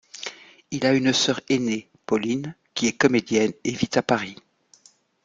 Il 0.71 0.87
a 0.87 0.95
une 0.95 1.13
sœur 1.13 1.41
aînée, 1.47 1.87
Pauline, 2.07 2.55
qui 2.73 2.87
est 2.87 2.93
comédienne 2.97 3.53
et 3.63 3.71
vit 3.71 3.91
à 3.93 4.01
Paris. 4.01 4.35